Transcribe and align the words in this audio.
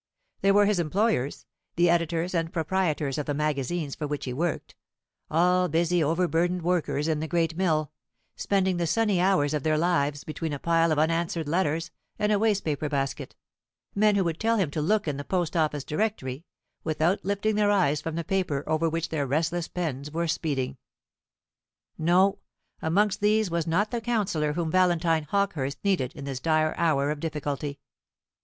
There 0.41 0.55
were 0.55 0.65
his 0.65 0.79
employers, 0.79 1.45
the 1.75 1.87
editors 1.87 2.33
and 2.33 2.51
proprietors 2.51 3.19
of 3.19 3.27
the 3.27 3.35
magazines 3.35 3.93
for 3.93 4.07
which 4.07 4.25
he 4.25 4.33
worked; 4.33 4.73
all 5.29 5.69
busy 5.69 6.03
over 6.03 6.27
burdened 6.27 6.63
workers 6.63 7.07
in 7.07 7.19
the 7.19 7.27
great 7.27 7.55
mill, 7.55 7.91
spending 8.35 8.77
the 8.77 8.87
sunny 8.87 9.21
hours 9.21 9.53
of 9.53 9.61
their 9.61 9.77
lives 9.77 10.23
between 10.23 10.53
a 10.53 10.57
pile 10.57 10.91
of 10.91 10.97
unanswered 10.97 11.47
letters 11.47 11.91
and 12.17 12.31
a 12.31 12.39
waste 12.39 12.65
paper 12.65 12.89
basket; 12.89 13.35
men 13.93 14.15
who 14.15 14.23
would 14.23 14.39
tell 14.39 14.57
him 14.57 14.71
to 14.71 14.81
look 14.81 15.07
in 15.07 15.17
the 15.17 15.23
Post 15.23 15.55
office 15.55 15.83
Directory, 15.83 16.45
without 16.83 17.23
lifting 17.23 17.53
their 17.53 17.69
eyes 17.69 18.01
from 18.01 18.15
the 18.15 18.23
paper 18.23 18.63
over 18.65 18.89
which 18.89 19.09
their 19.09 19.27
restless 19.27 19.67
pens 19.67 20.09
were 20.09 20.27
speeding. 20.27 20.77
No. 21.99 22.39
Amongst 22.81 23.21
these 23.21 23.51
was 23.51 23.67
not 23.67 23.91
the 23.91 24.01
counsellor 24.01 24.53
whom 24.53 24.71
Valentine 24.71 25.27
Hawkehurst 25.29 25.77
needed 25.83 26.11
in 26.15 26.25
this 26.25 26.39
dire 26.39 26.73
hour 26.75 27.11
of 27.11 27.19
difficulty. 27.19 27.79